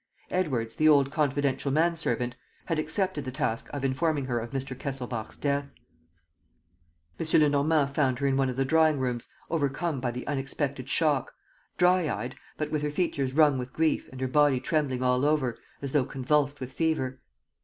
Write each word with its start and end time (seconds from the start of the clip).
Edwards, 0.31 0.77
the 0.77 0.89
old 0.89 1.11
confidential 1.11 1.69
man 1.69 1.95
servant, 1.95 2.35
had 2.65 2.79
accepted 2.79 3.23
the 3.23 3.31
task 3.31 3.69
of 3.71 3.85
informing 3.85 4.25
her 4.25 4.39
of 4.39 4.49
Mr. 4.49 4.75
Kesselbach's 4.75 5.37
death. 5.37 5.69
M. 7.19 7.25
Lenormand 7.39 7.93
found 7.93 8.17
her 8.17 8.25
in 8.25 8.35
one 8.35 8.49
of 8.49 8.55
the 8.55 8.65
drawing 8.65 8.97
rooms, 8.97 9.27
overcome 9.51 9.99
by 9.99 10.09
the 10.09 10.25
unexpected 10.25 10.89
shock, 10.89 11.31
dry 11.77 12.09
eyed, 12.09 12.35
but 12.57 12.71
with 12.71 12.81
her 12.81 12.89
features 12.89 13.33
wrung 13.33 13.59
with 13.59 13.73
grief 13.73 14.09
and 14.11 14.19
her 14.21 14.27
body 14.27 14.59
trembling 14.59 15.03
all 15.03 15.23
over, 15.23 15.59
as 15.83 15.91
though 15.91 16.03
convulsed 16.05 16.59
with 16.59 16.73
fever. 16.73 17.21